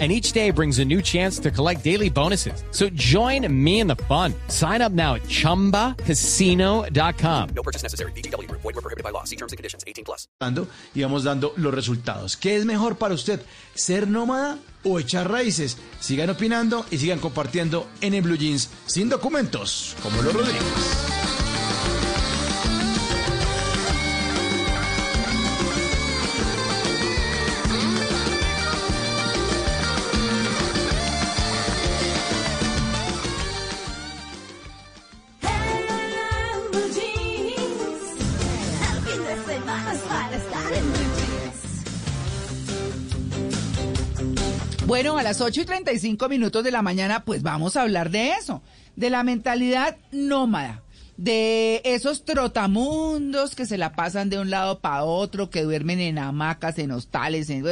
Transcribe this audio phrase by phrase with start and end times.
[0.00, 2.64] and each day brings a new chance to collect daily bonuses.
[2.72, 4.34] So join me in the fun.
[4.48, 7.48] Sign up now at ChumbaCasino.com.
[7.54, 8.10] No purchase necessary.
[8.12, 8.50] BGW.
[8.50, 9.22] Void were prohibited by law.
[9.22, 9.84] See terms and conditions.
[9.86, 10.26] 18 plus.
[10.94, 12.36] y vamos dando los resultados.
[12.36, 13.40] ¿Qué es mejor para usted?
[13.74, 15.78] ¿Ser nómada o echar raíces?
[16.00, 21.13] Sigan opinando y sigan compartiendo en el Blue Jeans sin documentos, como los Rodríguez.
[45.18, 48.62] A las 8 y 35 minutos de la mañana, pues vamos a hablar de eso,
[48.96, 50.82] de la mentalidad nómada,
[51.16, 56.18] de esos trotamundos que se la pasan de un lado para otro, que duermen en
[56.18, 57.64] hamacas, en hostales, en...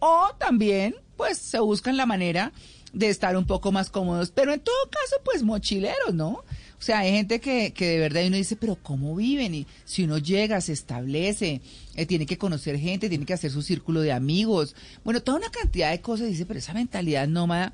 [0.00, 2.52] o también, pues se buscan la manera
[2.92, 6.42] de estar un poco más cómodos, pero en todo caso, pues mochileros, ¿no?
[6.78, 9.54] O sea, hay gente que, que de verdad uno dice, pero ¿cómo viven?
[9.54, 11.60] Y si uno llega, se establece,
[11.96, 15.50] eh, tiene que conocer gente, tiene que hacer su círculo de amigos, bueno, toda una
[15.50, 17.72] cantidad de cosas, dice, pero esa mentalidad nómada,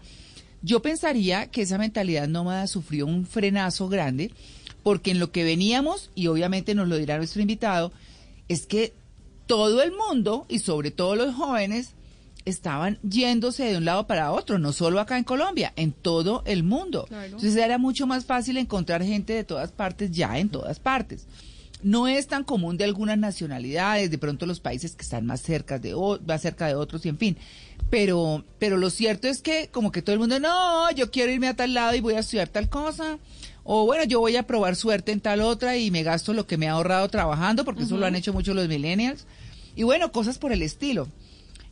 [0.62, 4.30] yo pensaría que esa mentalidad nómada sufrió un frenazo grande,
[4.82, 7.92] porque en lo que veníamos, y obviamente nos lo dirá nuestro invitado,
[8.48, 8.94] es que
[9.46, 11.90] todo el mundo, y sobre todo los jóvenes,
[12.44, 16.62] estaban yéndose de un lado para otro, no solo acá en Colombia, en todo el
[16.62, 17.06] mundo.
[17.10, 21.26] Entonces era mucho más fácil encontrar gente de todas partes ya en todas partes.
[21.82, 25.78] No es tan común de algunas nacionalidades, de pronto los países que están más cerca
[25.78, 25.94] de,
[26.26, 27.36] más cerca de otros y en fin.
[27.90, 31.48] Pero, pero lo cierto es que como que todo el mundo, no, yo quiero irme
[31.48, 33.18] a tal lado y voy a estudiar tal cosa.
[33.64, 36.56] O bueno, yo voy a probar suerte en tal otra y me gasto lo que
[36.56, 39.26] me ha ahorrado trabajando, porque eso lo han hecho mucho los millennials.
[39.76, 41.08] Y bueno, cosas por el estilo.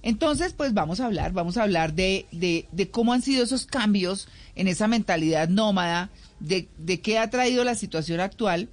[0.03, 4.29] Entonces, pues vamos a hablar, vamos a hablar de, de, cómo han sido esos cambios
[4.57, 8.69] en esa mentalidad nómada, de, de qué ha traído la situación actual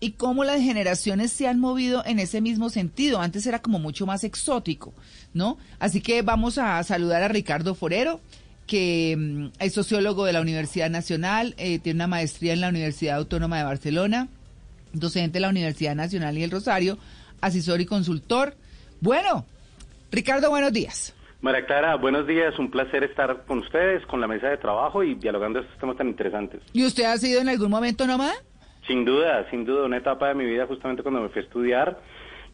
[0.00, 3.20] y cómo las generaciones se han movido en ese mismo sentido.
[3.20, 4.92] Antes era como mucho más exótico,
[5.32, 5.56] ¿no?
[5.78, 8.20] Así que vamos a saludar a Ricardo Forero,
[8.66, 13.18] que mm, es sociólogo de la Universidad Nacional, eh, tiene una maestría en la Universidad
[13.18, 14.26] Autónoma de Barcelona,
[14.92, 16.98] docente de la Universidad Nacional y el Rosario,
[17.40, 18.56] asesor y consultor.
[19.00, 19.46] Bueno,
[20.12, 21.14] Ricardo, buenos días.
[21.40, 22.56] María Clara, buenos días.
[22.58, 26.06] Un placer estar con ustedes, con la mesa de trabajo y dialogando estos temas tan
[26.06, 26.60] interesantes.
[26.74, 28.34] ¿Y usted ha sido en algún momento nómada?
[28.86, 29.86] Sin duda, sin duda.
[29.86, 31.98] Una etapa de mi vida, justamente cuando me fui a estudiar,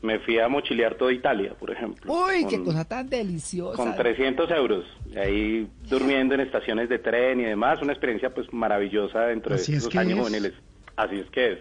[0.03, 2.13] me fui a mochilear toda Italia, por ejemplo.
[2.13, 3.77] Uy, qué cosa tan deliciosa.
[3.77, 4.85] Con 300 euros.
[5.17, 7.83] Ahí durmiendo en estaciones de tren y demás.
[7.83, 10.53] Una experiencia pues maravillosa dentro de esos años juveniles.
[10.95, 11.59] Así es que es.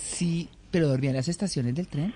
[0.00, 2.14] Sí, pero dormía en las estaciones del tren.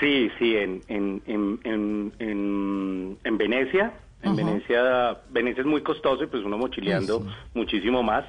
[0.00, 3.92] Sí, sí, en, en, en, en, Venecia.
[4.22, 8.24] En Venecia, Venecia es muy costoso y pues uno mochileando muchísimo más.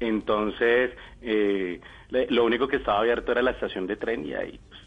[0.00, 0.90] Entonces,
[1.22, 1.80] eh,
[2.10, 4.80] lo único que estaba abierto era la estación de tren y ahí pues,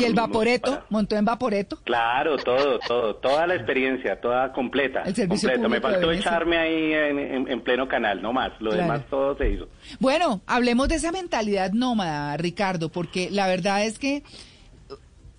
[0.00, 0.84] ¿Y el vaporeto?
[0.90, 1.78] ¿Montó en vaporeto?
[1.84, 5.02] Claro, todo, todo, toda la experiencia, toda completa.
[5.02, 8.52] El servicio Me faltó echarme ahí en, pleno canal, no más.
[8.60, 9.68] Lo demás todo se hizo.
[10.00, 14.22] Bueno, hablemos de esa mentalidad nómada, Ricardo, porque la verdad es que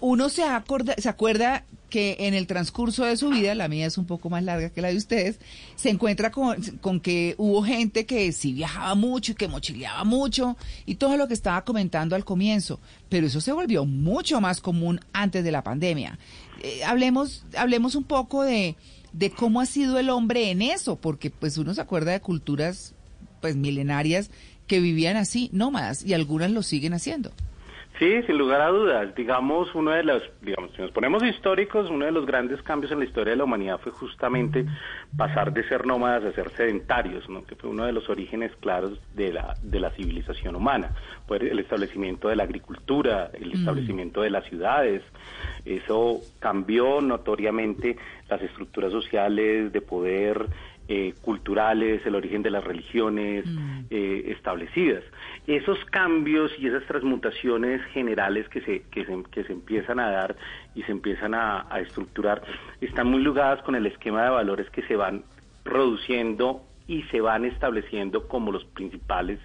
[0.06, 3.98] uno se, acorda, se acuerda que en el transcurso de su vida, la mía es
[3.98, 5.40] un poco más larga que la de ustedes,
[5.78, 10.58] se encuentra con, con, que hubo gente que sí viajaba mucho y que mochileaba mucho
[10.86, 15.00] y todo lo que estaba comentando al comienzo, pero eso se volvió mucho más común
[15.14, 16.20] antes de la pandemia.
[16.62, 18.76] Eh, hablemos, hablemos un poco de,
[19.14, 22.94] de cómo ha sido el hombre en eso, porque pues uno se acuerda de culturas
[23.40, 24.32] pues milenarias
[24.68, 27.32] que vivían así, nómadas, y algunas lo siguen haciendo.
[28.00, 29.14] Sí, sin lugar a dudas.
[29.14, 33.00] Digamos, uno de los, digamos, si nos ponemos históricos, uno de los grandes cambios en
[33.00, 34.66] la historia de la humanidad fue justamente
[35.16, 37.46] pasar de ser nómadas a ser sedentarios, ¿no?
[37.46, 40.90] que fue uno de los orígenes claros de la, de la civilización humana.
[41.28, 45.04] Fue el establecimiento de la agricultura, el establecimiento de las ciudades.
[45.64, 47.96] Eso cambió notoriamente
[48.28, 50.48] las estructuras sociales de poder,
[50.96, 53.86] eh, culturales, el origen de las religiones mm.
[53.90, 55.04] eh, establecidas.
[55.48, 60.36] Esos cambios y esas transmutaciones generales que se, que se, que se empiezan a dar
[60.76, 62.44] y se empiezan a, estructurar
[62.80, 65.24] están muy ligadas con el esquema de valores que se van
[65.64, 69.40] produciendo y se van estableciendo como los principales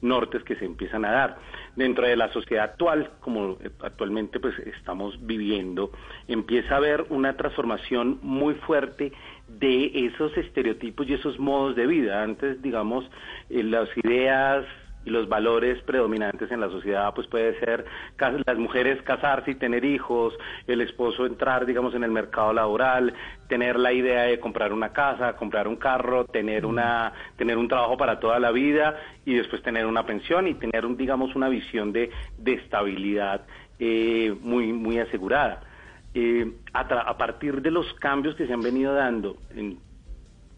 [0.00, 1.36] nortes que se empiezan a dar.
[1.76, 5.90] Dentro de la sociedad actual, como actualmente pues estamos viviendo,
[6.28, 9.12] empieza a haber una transformación muy fuerte
[9.48, 12.22] de esos estereotipos y esos modos de vida.
[12.22, 13.04] Antes, digamos,
[13.50, 14.64] eh, las ideas
[15.04, 17.84] y los valores predominantes en la sociedad, pues puede ser
[18.46, 20.34] las mujeres casarse y tener hijos,
[20.66, 23.12] el esposo entrar, digamos, en el mercado laboral,
[23.48, 27.96] tener la idea de comprar una casa, comprar un carro, tener una, tener un trabajo
[27.96, 28.96] para toda la vida
[29.26, 33.42] y después tener una pensión y tener, un, digamos, una visión de, de estabilidad
[33.78, 35.60] eh, muy, muy asegurada.
[36.14, 39.78] Eh, a, partir de los cambios que se han venido dando en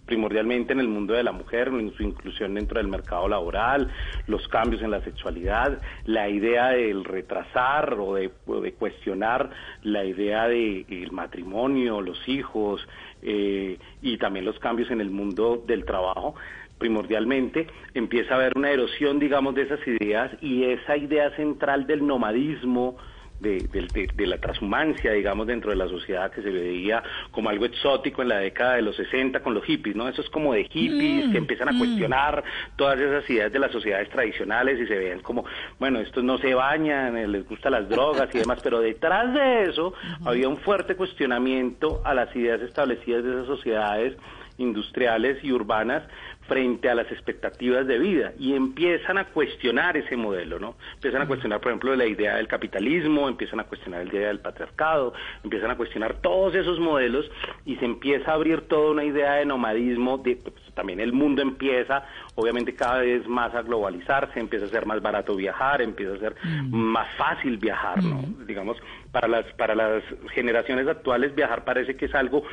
[0.07, 3.91] primordialmente en el mundo de la mujer, en su inclusión dentro del mercado laboral,
[4.29, 8.31] los cambios en la sexualidad, la idea del retrasar o de,
[8.79, 9.51] cuestionar
[9.83, 12.87] la idea del de, matrimonio, los hijos
[13.23, 16.37] eh, y también los cambios en el mundo del trabajo
[16.79, 22.07] primordialmente, empieza a haber una erosión, digamos, de esas ideas y esa idea central del
[22.07, 22.99] nomadismo,
[23.41, 28.29] de, la transhumancia, digamos, dentro de la sociedad que se veía como algo exótico en
[28.29, 30.09] la década de los 60 con los hippies, ¿no?
[30.09, 31.79] Eso es como de hippies que mm, empiezan a mm.
[31.79, 32.45] cuestionar
[32.77, 35.45] todas esas ideas de las sociedades tradicionales y se ven como,
[35.79, 39.65] bueno, estos no se bañan, eh, les gustan las drogas y demás, pero detrás de
[39.65, 39.95] eso
[40.25, 44.17] había un fuerte cuestionamiento a las ideas establecidas de esas sociedades
[44.59, 46.03] industriales y urbanas
[46.49, 50.77] frente a las expectativas de vida y empiezan a cuestionar ese modelo, ¿no?
[50.95, 54.41] Empiezan a cuestionar, por ejemplo, la idea del capitalismo, empiezan a cuestionar la idea del
[54.41, 55.13] patriarcado,
[55.43, 57.29] empiezan a cuestionar todos esos modelos
[57.65, 61.43] y se empieza a abrir toda una idea de nomadismo, de, pues, también el mundo
[61.43, 62.05] empieza,
[62.35, 66.37] obviamente, cada vez más a globalizarse, empieza a ser más barato viajar, empieza a ser
[66.71, 68.23] más fácil viajar, ¿no?
[68.47, 68.77] Digamos,
[69.11, 70.03] para las, para las
[70.33, 72.45] generaciones actuales viajar parece que es algo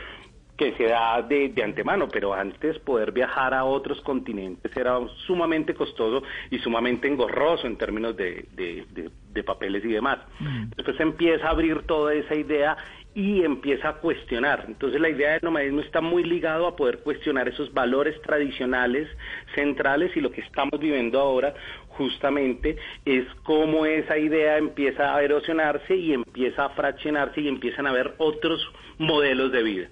[0.58, 5.74] que se da de, de, antemano, pero antes poder viajar a otros continentes era sumamente
[5.74, 10.20] costoso y sumamente engorroso en términos de, de, papeles y demás.
[10.40, 10.70] Mm.
[10.76, 12.78] Después se empieza a abrir toda esa idea
[13.16, 14.66] y empieza a cuestionar.
[14.68, 19.08] Entonces la idea del nomadismo está muy ligado a poder cuestionar esos valores tradicionales
[19.54, 21.54] centrales y lo que estamos viviendo ahora
[21.98, 27.90] justamente es cómo esa idea empieza a erosionarse y empieza a fraccionarse y empiezan a
[27.90, 28.62] haber otros
[28.98, 29.90] modelos de vida.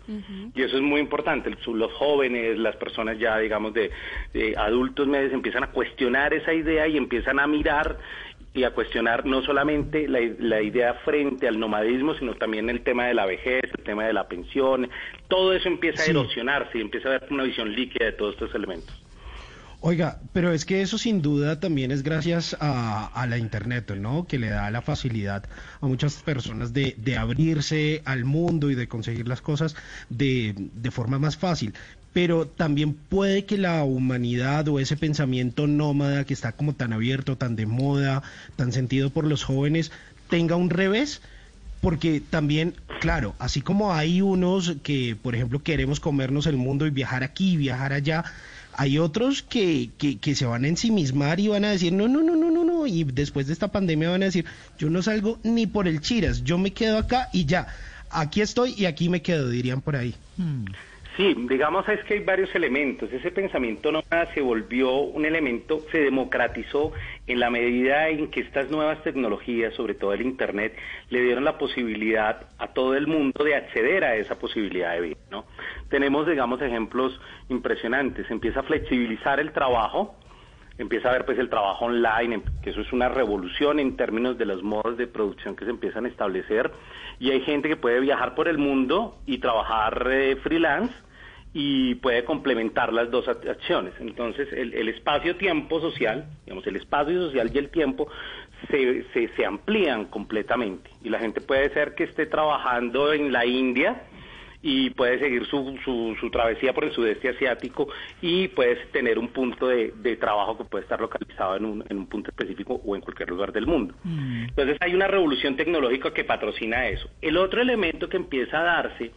[0.55, 1.51] Y eso es muy importante.
[1.67, 3.91] Los jóvenes, las personas ya, digamos, de,
[4.57, 7.97] adultos medios empiezan a cuestionar esa idea y empiezan a mirar
[8.53, 13.05] y a cuestionar no solamente la, la, idea frente al nomadismo, sino también el tema
[13.05, 14.89] de la vejez, el tema de la pensión,
[15.29, 18.53] todo eso empieza a erosionarse y empieza a haber una visión líquida de todos estos
[18.53, 19.00] elementos.
[19.83, 24.27] Oiga, pero es que eso sin duda también es gracias a, la Internet, ¿no?
[24.27, 25.43] Que le da la facilidad
[25.81, 29.75] a muchas personas de, abrirse al mundo y de conseguir las cosas
[30.09, 31.73] de, de forma más fácil
[32.13, 37.37] pero también puede que la humanidad o ese pensamiento nómada que está como tan abierto,
[37.37, 38.21] tan de moda,
[38.57, 39.91] tan sentido por los jóvenes,
[40.29, 41.21] tenga un revés,
[41.79, 46.89] porque también, claro, así como hay unos que, por ejemplo, queremos comernos el mundo y
[46.89, 48.25] viajar aquí, viajar allá,
[48.75, 52.35] hay otros que, que, se van a ensimismar y van a decir, no, no, no,
[52.35, 54.45] no, no, no, y después de esta pandemia van a decir,
[54.77, 57.67] yo no salgo ni por el chiras, yo me quedo acá y ya,
[58.09, 60.15] aquí estoy y aquí me quedo, dirían por ahí.
[60.37, 60.65] Hmm.
[61.17, 63.11] Sí, digamos es que hay varios elementos.
[63.11, 66.93] Ese pensamiento nómada se volvió un elemento, se democratizó
[67.27, 70.75] en la medida en que estas nuevas tecnologías, sobre todo el Internet,
[71.09, 75.17] le dieron la posibilidad a todo el mundo de acceder a esa posibilidad de vida.
[75.89, 78.29] Tenemos, digamos, ejemplos impresionantes.
[78.29, 80.15] Empieza a flexibilizar el trabajo,
[80.77, 84.45] empieza a ver pues el trabajo online, que eso es una revolución en términos de
[84.45, 86.71] los modos de producción que se empiezan a establecer
[87.19, 90.93] y hay gente que puede viajar por el mundo y trabajar eh, freelance
[91.53, 93.93] y puede complementar las dos acciones.
[93.99, 98.07] Entonces, el, espacio-tiempo social, digamos, el espacio social y el tiempo
[98.69, 100.89] se, se, se amplían completamente.
[101.03, 104.03] Y la gente puede ser que esté trabajando en la India
[104.61, 107.87] y puede seguir su, su, su, travesía por el sudeste asiático
[108.21, 111.97] y puedes tener un punto de, de trabajo que puede estar localizado en un, en
[111.97, 113.95] un, punto específico o en cualquier lugar del mundo.
[114.03, 114.43] Mm.
[114.49, 117.09] Entonces hay una revolución tecnológica que patrocina eso.
[117.21, 119.11] El otro elemento que empieza a darse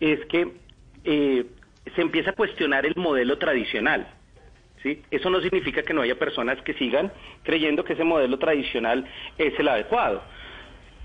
[0.00, 0.54] es que
[1.04, 1.46] eh,
[1.94, 4.06] se empieza a cuestionar el modelo tradicional.
[4.82, 5.02] ¿sí?
[5.10, 9.06] Eso no significa que no haya personas que sigan creyendo que ese modelo tradicional
[9.38, 10.22] es el adecuado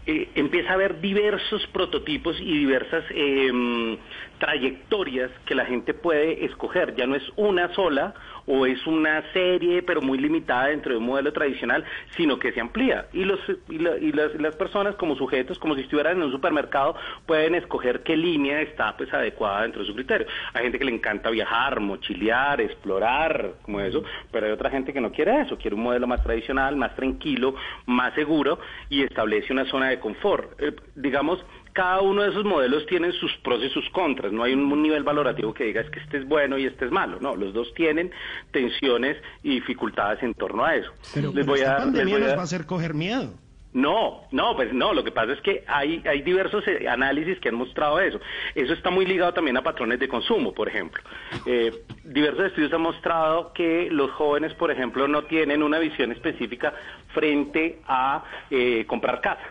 [0.08, 3.98] eh, empieza a haber diversos prototipos y diversas em,
[4.38, 6.96] trayectorias que la gente puede escoger.
[6.96, 8.14] Ya no es una sola
[8.48, 11.84] o es una serie pero muy limitada dentro de un modelo tradicional,
[12.16, 13.08] sino que se amplía.
[13.14, 16.32] Y, los, y, la- y las, las personas como sujetos, como si estuvieran en un
[16.32, 20.28] supermercado, pueden escoger qué línea está pues adecuada dentro de su criterio.
[20.54, 25.02] Hay gente que le encanta viajar, mochilear, explorar, como eso, pero hay otra gente que
[25.02, 28.60] no quiere eso, quiere un modelo más tradicional, más tranquilo, más seguro
[28.90, 30.52] y establece una zona de confort.
[30.62, 31.44] Eh, digamos,
[31.76, 34.32] cada uno de esos modelos tienen sus pros y sus contras.
[34.32, 36.92] No hay un, nivel valorativo que diga es que este es bueno y este es
[36.92, 37.20] malo.
[37.20, 38.12] No, los dos tienen
[38.52, 40.90] tensiones y dificultades en torno a eso.
[41.14, 43.34] Pero, Les pero voy a les pandemia voy a nos va a hacer coger miedo.
[43.74, 47.50] no, no, pues no, lo que pasa es que hay, hay diversos eh, análisis que
[47.50, 48.22] han mostrado eso.
[48.56, 51.04] Eso está muy ligado también a patrones de consumo, por ejemplo.
[51.46, 51.74] Eh,
[52.06, 56.74] diversos estudios han mostrado que los jóvenes, por ejemplo, no tienen una visión específica
[57.14, 59.50] frente a eh, comprar casa,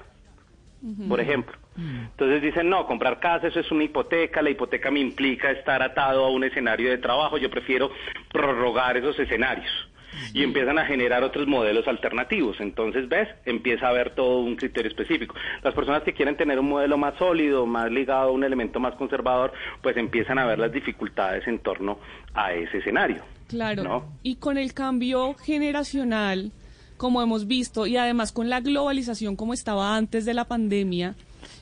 [1.07, 1.64] por ejemplo.
[1.77, 6.25] Entonces dicen, no, comprar casa, eso es una hipoteca, la hipoteca me implica estar atado
[6.25, 7.91] a un escenario de trabajo, yo prefiero
[8.33, 9.71] prorrogar esos escenarios.
[10.33, 12.61] Y empiezan a generar otros modelos alternativos.
[12.61, 13.29] Entonces, ¿ves?
[13.45, 15.35] Empieza a haber todo un criterio específico.
[15.63, 18.95] Las personas que quieren tener un modelo más sólido, más ligado a un elemento más
[18.95, 19.53] conservador,
[19.83, 21.99] pues empiezan a ver las dificultades en torno
[22.33, 23.25] a ese escenario.
[23.49, 23.83] Claro.
[23.83, 24.05] ¿no?
[24.23, 26.53] Y con el cambio generacional,
[26.97, 31.17] como hemos visto, y además con la globalización como estaba antes de la pandemia,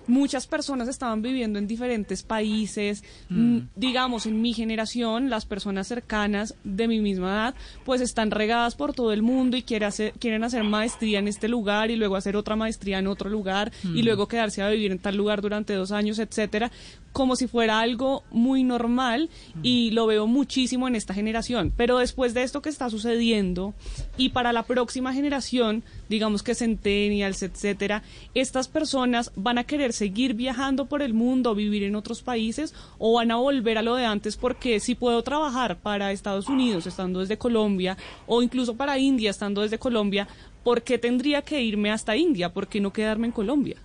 [0.07, 3.05] muchas personas estaban viviendo en diferentes países.
[3.29, 7.55] Mm, Digamos, en mi generación, las personas cercanas de mi misma edad,
[7.85, 11.49] pues están regadas por todo el mundo y quieren hacer, quieren hacer maestría en este
[11.49, 14.99] lugar y luego hacer otra maestría en otro lugar y luego quedarse a vivir en
[14.99, 16.71] tal lugar durante dos años, etcétera,
[17.13, 19.31] como si fuera algo muy normal
[19.63, 21.73] y lo veo muchísimo en esta generación.
[21.77, 23.75] Pero después de esto que está sucediendo
[24.17, 28.03] y para la próxima generación, digamos que centennials, etcétera,
[28.35, 33.15] estas personas van a querer seguir viajando por el mundo, vivir en otros países o
[33.15, 37.21] van a volver a lo de antes porque si puedo trabajar para Estados Unidos estando
[37.21, 40.29] desde Colombia o incluso para India estando desde Colombia,
[40.65, 42.53] ¿por qué tendría que irme hasta India?
[42.53, 43.77] ¿Por qué no quedarme en Colombia?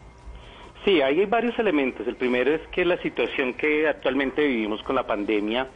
[0.87, 2.07] Sí, hay varios elementos.
[2.07, 5.67] El primero es que la situación que actualmente vivimos con la pandemia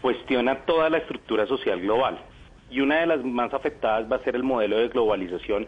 [0.00, 2.20] cuestiona toda la estructura social global.
[2.70, 5.66] Y una de las más afectadas va a ser el modelo de globalización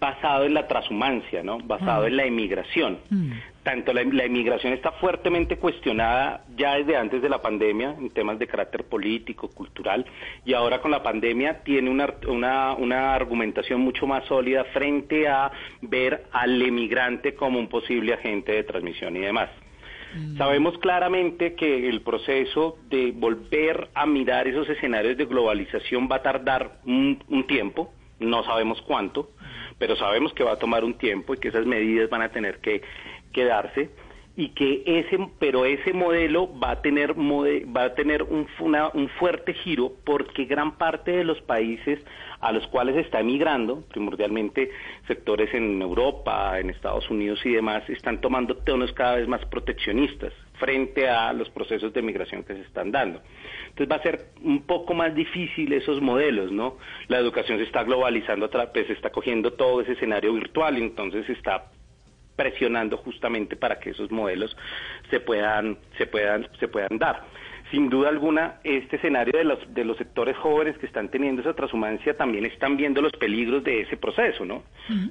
[0.00, 1.58] basado en la transhumancia, ¿no?
[1.58, 2.98] Basado en la emigración.
[3.62, 8.38] Tanto la, la emigración está fuertemente cuestionada ya desde antes de la pandemia en temas
[8.38, 10.06] de carácter político, cultural,
[10.44, 15.50] y ahora con la pandemia tiene una, una, una argumentación mucho más sólida frente a
[15.82, 19.50] ver al emigrante como un posible agente de transmisión y demás.
[20.38, 26.22] Sabemos claramente que el proceso de volver a mirar esos escenarios de globalización va a
[26.22, 29.28] tardar un, un tiempo, no sabemos cuánto,
[29.78, 32.58] pero sabemos que va a tomar un tiempo y que esas medidas van a tener
[32.58, 32.82] que,
[33.32, 33.90] que darse
[34.36, 39.08] y que ese pero ese modelo va a tener va a tener un, una- un
[39.08, 41.98] fuerte giro porque gran parte de los países
[42.40, 44.70] a los cuales está emigrando, primordialmente
[45.08, 50.32] sectores en Europa, en Estados Unidos y demás, están tomando tonos cada vez más proteccionistas
[50.58, 53.20] frente a los procesos de migración que se están dando.
[53.68, 56.78] Entonces va a ser un poco más difícil esos modelos, ¿no?
[57.08, 61.26] La educación se está globalizando, pues, se está cogiendo todo ese escenario virtual y entonces
[61.26, 61.70] se está
[62.36, 64.56] presionando justamente para que esos modelos
[65.10, 67.24] se puedan se puedan se puedan dar
[67.70, 71.54] sin duda alguna este escenario de los de los sectores jóvenes que están teniendo esa
[71.54, 74.62] transhumancia también están viendo los peligros de ese proceso no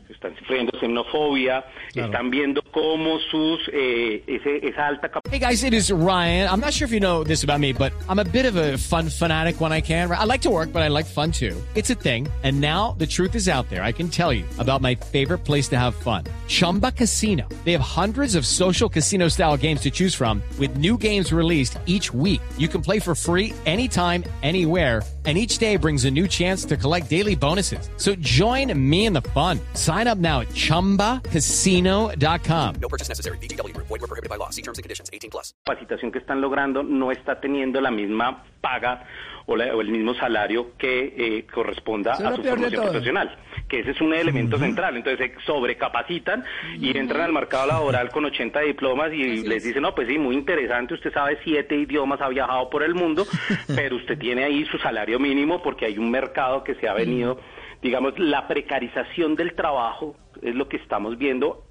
[0.09, 5.73] están sufriendo xenofobia están viendo cómo sus eh, ese, esa alta capacidad Hey guys, it
[5.73, 6.49] is Ryan.
[6.49, 8.77] I'm not sure if you know this about me, but I'm a bit of a
[8.77, 10.09] fun fanatic when I can.
[10.09, 11.55] I like to work, but I like fun too.
[11.75, 12.27] It's a thing.
[12.43, 13.83] And now the truth is out there.
[13.83, 16.23] I can tell you about my favorite place to have fun.
[16.47, 17.47] Chumba Casino.
[17.65, 21.77] They have hundreds of social casino style games to choose from with new games released
[21.85, 22.41] each week.
[22.58, 25.04] You can play for free anytime, anywhere.
[25.25, 27.89] And each day brings a new chance to collect daily bonuses.
[27.98, 29.60] So join me in the fun.
[29.74, 32.75] Sign up now at chumbacasino.com.
[32.82, 33.38] No purchase necessary.
[33.39, 33.88] VGW Group.
[33.88, 34.51] Void were prohibited by law.
[34.51, 35.10] See terms and conditions.
[35.12, 35.54] 18 plus.
[35.66, 39.06] capacitación que están logrando no está teniendo la misma paga
[39.48, 43.38] o, la- o el mismo salario que eh, corresponda a su formación profesional,
[43.68, 44.96] que ese es un elemento central.
[44.98, 46.44] Entonces se sobrecapacitan
[46.80, 50.36] y entran al mercado laboral con 80 diplomas y les dicen, no, pues sí, muy
[50.36, 53.25] interesante, usted sabe siete idiomas, ha viajado por el mundo,
[53.75, 57.39] pero usted tiene ahí su salario mínimo porque hay un mercado que se ha venido,
[57.82, 61.63] digamos, la precarización del trabajo es lo que estamos viendo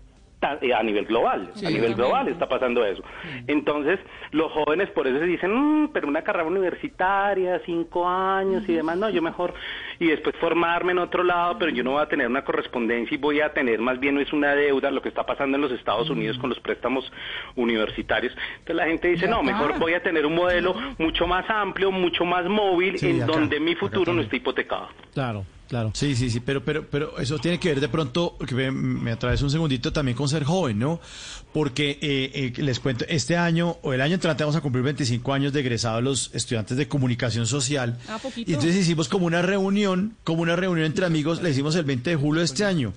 [0.53, 3.03] a nivel global, a nivel global está pasando eso.
[3.47, 3.99] Entonces,
[4.33, 8.97] los jóvenes por eso se dicen, "Mm, pero una carrera universitaria, cinco años y demás,
[8.99, 9.55] no, yo mejor,
[9.99, 13.19] y después formarme en otro lado, pero yo no voy a tener una correspondencia y
[13.19, 16.09] voy a tener más bien es una deuda, lo que está pasando en los Estados
[16.11, 17.11] Unidos con los préstamos
[17.55, 18.33] universitarios.
[18.59, 19.53] Entonces la gente dice, Ya no, está.
[19.53, 23.33] mejor voy a tener un modelo mucho más amplio, mucho más móvil, Sí, en acá,
[23.33, 24.89] donde mi futuro no esté hipotecado.
[25.15, 25.91] Claro, claro.
[25.95, 29.13] Sí, sí, sí, pero, pero, pero eso tiene que ver de pronto, que me, me
[29.13, 31.01] atraviesa un segundito también con ser joven, ¿no?
[31.53, 35.33] Porque eh, eh, les cuento, este año o el año entrante vamos a cumplir 25
[35.33, 37.99] años de egresados los estudiantes de comunicación social.
[38.09, 38.51] Ah, poquito.
[38.51, 42.11] Y entonces hicimos como una reunión, como una reunión entre amigos, la hicimos el 20
[42.11, 42.93] de julio de este año.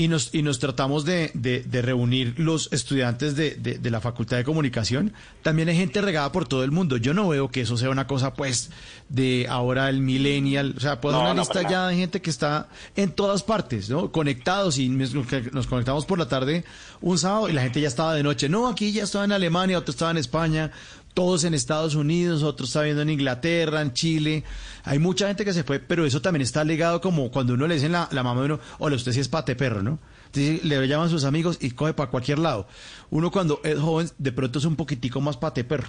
[0.00, 4.00] Y nos, y nos tratamos de, de, de reunir los estudiantes de, de, de la
[4.00, 5.12] Facultad de Comunicación.
[5.42, 6.96] También hay gente regada por todo el mundo.
[6.96, 8.70] Yo no veo que eso sea una cosa, pues,
[9.10, 10.72] de ahora el millennial.
[10.74, 13.90] O sea, puedo No, una no, lista ya de gente que está en todas partes,
[13.90, 14.10] ¿no?
[14.10, 16.64] Conectados y nos conectamos por la tarde
[17.02, 18.48] un sábado y la gente ya estaba de noche.
[18.48, 20.70] No, aquí ya estaba en Alemania, otro estaba en España,
[21.14, 24.44] todos en Estados Unidos, otros está viendo en Inglaterra, en Chile.
[24.84, 27.74] Hay mucha gente que se fue, pero eso también está ligado como cuando uno le
[27.74, 29.98] dicen la, la mamá de uno, hola, usted sí es pate perro, ¿no?
[30.26, 32.66] Entonces le llaman sus amigos y coge para cualquier lado.
[33.10, 35.88] Uno cuando es joven, de pronto es un poquitico más pate perro.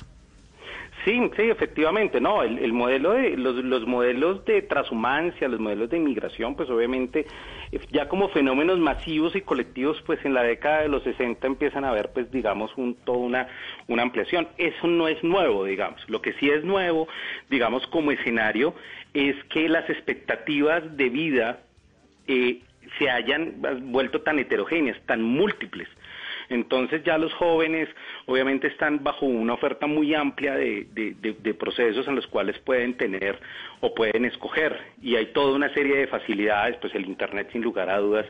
[1.04, 5.90] Sí, sí, efectivamente, no, el, el modelo de los, los modelos de transhumancia, los modelos
[5.90, 7.26] de inmigración, pues obviamente
[7.72, 11.86] eh, ya como fenómenos masivos y colectivos, pues en la década de los 60 empiezan
[11.86, 13.48] a haber, pues digamos, un, toda una,
[13.88, 14.48] una ampliación.
[14.58, 16.08] Eso no es nuevo, digamos.
[16.08, 17.08] Lo que sí es nuevo,
[17.50, 18.76] digamos, como escenario,
[19.16, 21.62] es que las expectativas de vida
[22.28, 22.60] eh,
[23.00, 23.56] se hayan
[23.92, 25.88] vuelto tan heterogéneas, tan múltiples.
[26.52, 27.90] Entonces ya los jóvenes
[28.26, 33.40] obviamente están bajo una oferta muy amplia de, de- procesos en los cuales pueden tener
[33.82, 37.90] o pueden escoger y hay toda una serie de facilidades, pues el Internet sin lugar
[37.90, 38.26] a dudas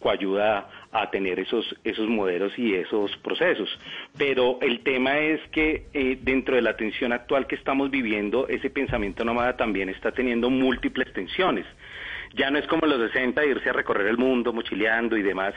[0.00, 3.68] coayuda a tener esos, esos modelos y esos procesos.
[4.18, 8.68] Pero el tema es que eh, dentro de la tensión actual que estamos viviendo, ese
[8.70, 11.66] pensamiento nómada también está teniendo múltiples tensiones
[12.34, 15.54] ya no es como los 60 irse a recorrer el mundo mochileando y demás,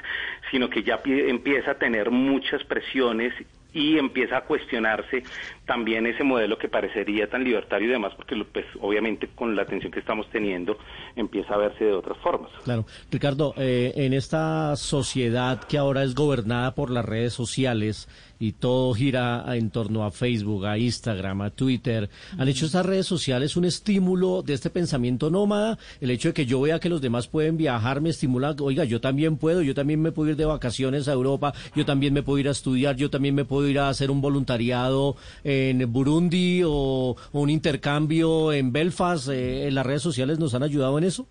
[0.52, 3.34] sino que ya pi- empieza a tener muchas presiones
[3.74, 5.24] y empieza a cuestionarse
[5.66, 9.92] también ese modelo que parecería tan libertario y demás, porque pues, obviamente con la atención
[9.92, 10.78] que estamos teniendo
[11.18, 12.52] empieza a verse de otras formas.
[12.64, 12.86] Claro.
[13.12, 18.08] Ricardo, eh, en esta sociedad que ahora es gobernada por las redes sociales
[18.40, 23.06] y todo gira en torno a Facebook, a Instagram, a Twitter, ¿han hecho estas redes
[23.06, 25.78] sociales un estímulo de este pensamiento nómada?
[26.02, 29.02] El hecho de que yo vea que los demás pueden viajar me estimula, oiga, yo
[29.02, 32.40] también puedo, yo también me puedo ir de vacaciones a Europa, yo también me puedo
[32.40, 37.16] ir a estudiar, yo también me puedo ir a hacer un voluntariado en Burundi o,
[37.32, 39.30] o un intercambio en Belfast.
[39.32, 41.28] Eh, ¿Las redes sociales nos han ayudado en eso?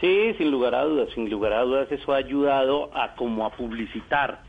[0.00, 3.50] Sí, sin lugar a dudas, sin lugar a dudas eso ha ayudado a como a
[3.50, 4.42] publicitar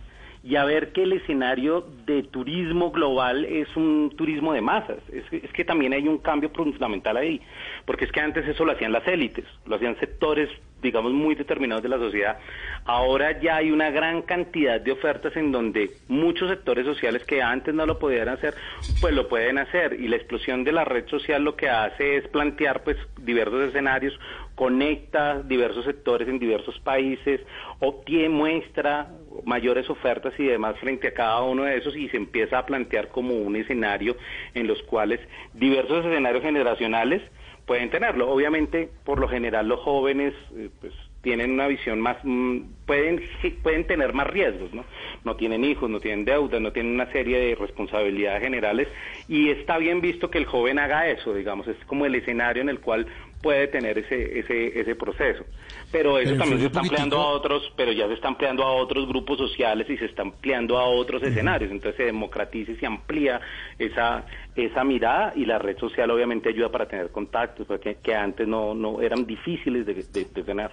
[0.44, 4.98] y a ver que el escenario de turismo global es un turismo de masas.
[5.12, 7.40] Es, que- también hay un cambio fundamental ahí,
[7.86, 10.50] porque es que antes eso lo hacían las élites, lo hacían sectores,
[10.82, 12.38] digamos, muy determinados de la sociedad.
[12.84, 17.74] Ahora ya hay una gran cantidad de ofertas en donde muchos sectores sociales que antes
[17.74, 18.54] no lo podían hacer,
[19.00, 19.94] pues lo pueden hacer.
[19.98, 24.20] Y la explosión de la red social lo que hace es plantear pues diversos escenarios,
[24.56, 27.40] conecta diversos sectores en diversos países,
[27.80, 29.08] obtiene, muestra
[29.46, 33.10] mayores ofertas y demás frente a cada uno de esos y se empieza a plantear
[33.10, 34.16] como un escenario
[34.54, 35.20] en los cuales
[35.54, 37.22] diversos escenarios generacionales
[37.66, 38.30] pueden tenerlo.
[38.30, 43.22] Obviamente, por lo general, los jóvenes eh, pues tienen una visión más, mm, pueden,
[43.64, 44.84] pueden tener más riesgos, ¿no?
[45.24, 48.90] No tienen hijos, no tienen deudas, no tienen una serie de responsabilidades generales
[49.30, 52.70] y está bien visto que el joven haga eso, digamos, es como el escenario en
[52.70, 53.08] el cual
[53.44, 55.44] puede tener ese, ese, ese proceso.
[55.92, 58.72] Pero eso Pero también se está ampliando a otros, pero ya se está ampliando a
[58.72, 61.70] otros grupos sociales y se está ampliando a otros escenarios.
[61.70, 63.40] Entonces se democratiza y se amplía
[63.78, 64.26] esa,
[64.56, 67.68] esa mirada y la red social obviamente ayuda para tener contactos,
[68.02, 70.72] que antes no, no eran difíciles de, de- de tener.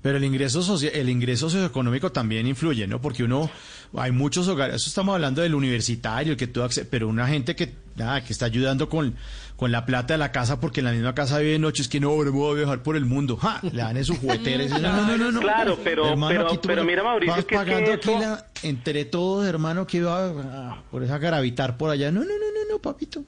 [0.00, 3.00] Pero el ingreso socio- el ingreso socioeconómico también influye, ¿no?
[3.00, 3.50] Porque uno,
[3.96, 7.74] hay muchos hogares, eso estamos hablando del universitario, el que tú pero una gente que,
[7.96, 9.16] nada, que está ayudando con,
[9.56, 11.98] con la plata de la casa porque en la misma casa vive noche, es que
[11.98, 13.58] no, ahora voy a viajar por el mundo, ¡ja!
[13.62, 15.40] Le dan en su juguetera y dicen, no, no, no, no, no.
[15.40, 18.10] Claro, pero- pero- aquí tú pero me- mira, Mauricio, vas que es que pagando aquí
[18.10, 22.26] eso- la- entre todos, hermano, que va a, por esa garavitar por allá, no, no,
[22.26, 23.22] no, no, papito.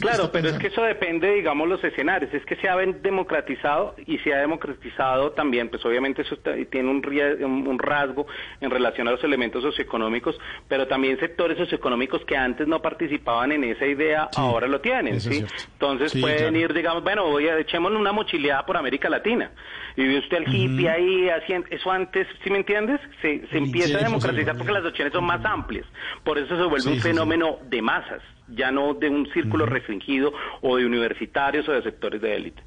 [0.00, 2.32] Claro, pero es que eso depende, digamos, los escenarios.
[2.34, 6.36] Es que se ha democratizado y se ha democratizado también, pues obviamente eso
[6.70, 8.26] tiene un, un rasgo
[8.60, 13.64] en relación a los elementos socioeconómicos, pero también sectores socioeconómicos que antes no participaban en
[13.64, 15.44] esa idea, ahora lo tienen, ¿sí?
[15.72, 19.52] Entonces pueden ir, digamos, bueno, voy a, echémosle una mochileada por América Latina.
[19.96, 23.00] Y ve usted el hippie ahí haciendo, eso antes, ¿sí me entiendes?
[23.22, 25.86] Se, se empieza a democratizar porque las opciones son más amplias.
[26.24, 28.22] Por eso se vuelve un fenómeno de masas
[28.54, 32.62] ya no de un círculo restringido o de universitarios o de sectores de élite.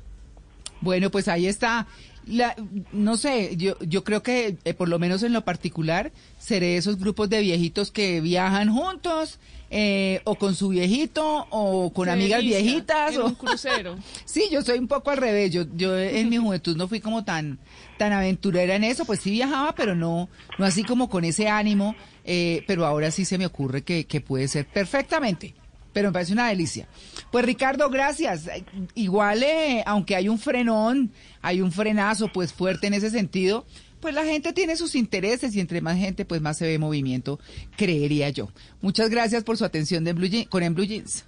[0.82, 1.88] Bueno, pues ahí está.
[2.26, 2.56] La,
[2.92, 6.98] no sé, yo, yo creo que eh, por lo menos en lo particular seré esos
[6.98, 13.18] grupos de viejitos que viajan juntos eh, o con su viejito o con amigas viejitas
[13.18, 13.98] o un crucero.
[14.26, 15.52] sí, yo soy un poco al revés.
[15.52, 17.60] Yo, yo en mi juventud no fui como tan
[17.98, 21.96] tan aventurera en eso, pues sí viajaba, pero no no así como con ese ánimo.
[22.24, 25.56] Eh, pero ahora sí se me ocurre que, que puede ser perfectamente
[25.94, 26.88] pero me parece una delicia.
[27.32, 28.50] Pues Ricardo, gracias.
[28.96, 33.66] Igual, eh, aunque hay un frenón, hay un frenazo pues fuerte en ese sentido,
[34.02, 37.40] pues la gente tiene sus intereses y entre más gente pues más se ve movimiento,
[37.78, 38.50] creería yo.
[38.82, 41.26] Muchas gracias por su atención de Blue con En Blue Jeans.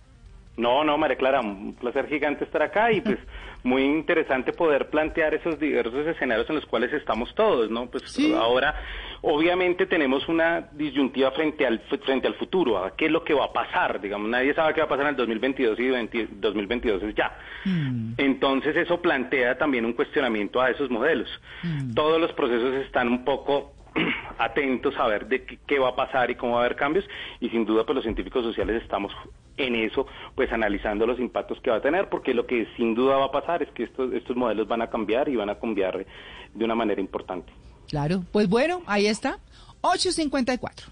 [0.58, 3.17] No, no, María Clara, un placer gigante estar acá y pues
[3.63, 7.88] muy interesante poder plantear esos diversos escenarios en los cuales estamos todos, ¿no?
[7.88, 8.04] Pues
[8.36, 8.75] ahora
[9.21, 13.45] obviamente tenemos una disyuntiva frente al frente al futuro, a qué es lo que va
[13.45, 15.88] a pasar, digamos, nadie sabe qué va a pasar en el 2022 y
[16.39, 17.38] 2022 es ya.
[17.65, 18.13] Mm.
[18.17, 21.30] Entonces eso plantea también un cuestionamiento a esos modelos.
[21.63, 21.93] Mm.
[21.93, 23.73] Todos los procesos están un poco
[24.38, 27.06] atentos a ver de qué, va a pasar y cómo va a haber cambios
[27.39, 29.13] y sin duda pues los científicos sociales estamos
[29.58, 33.17] en eso pues analizando los impactos que va a tener porque lo que sin duda
[33.17, 36.06] va a pasar es que estos, estos modelos van a cambiar y van a cambiar
[36.54, 37.51] de una manera importante.
[37.95, 39.39] Claro, pues bueno, ahí está,
[39.79, 40.88] 854.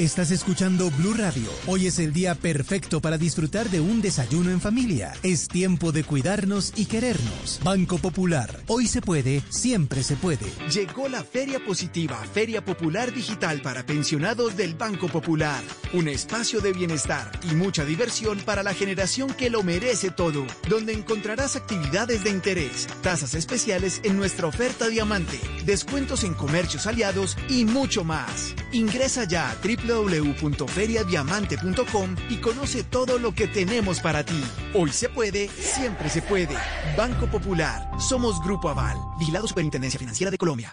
[0.00, 1.50] Estás escuchando Blue Radio.
[1.66, 5.12] Hoy es el día perfecto para disfrutar de un desayuno en familia.
[5.22, 7.60] Es tiempo de cuidarnos y querernos.
[7.62, 8.62] Banco Popular.
[8.66, 10.46] Hoy se puede, siempre se puede.
[10.72, 15.62] Llegó la Feria Positiva, Feria Popular Digital para pensionados del Banco Popular.
[15.92, 20.94] Un espacio de bienestar y mucha diversión para la generación que lo merece todo, donde
[20.94, 27.66] encontrarás actividades de interés, tasas especiales en nuestra oferta diamante, descuentos en comercios aliados y
[27.66, 28.54] mucho más.
[28.72, 29.54] Ingresa ya a
[29.90, 34.42] www.feriadiamante.com y conoce todo lo que tenemos para ti.
[34.74, 36.56] Hoy se puede, siempre se puede.
[36.96, 37.90] Banco Popular.
[37.98, 38.96] Somos Grupo Aval.
[39.18, 40.72] Vigilado Superintendencia Financiera de Colombia.